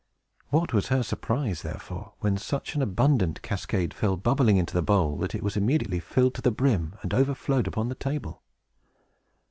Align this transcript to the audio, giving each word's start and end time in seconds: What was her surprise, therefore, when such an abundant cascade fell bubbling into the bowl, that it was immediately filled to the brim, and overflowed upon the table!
What 0.49 0.73
was 0.73 0.87
her 0.87 1.03
surprise, 1.03 1.61
therefore, 1.61 2.13
when 2.21 2.35
such 2.35 2.73
an 2.73 2.81
abundant 2.81 3.43
cascade 3.43 3.93
fell 3.93 4.17
bubbling 4.17 4.57
into 4.57 4.73
the 4.73 4.81
bowl, 4.81 5.15
that 5.19 5.35
it 5.35 5.43
was 5.43 5.55
immediately 5.55 5.99
filled 5.99 6.33
to 6.33 6.41
the 6.41 6.49
brim, 6.49 6.95
and 7.03 7.13
overflowed 7.13 7.67
upon 7.67 7.89
the 7.89 7.93
table! 7.93 8.41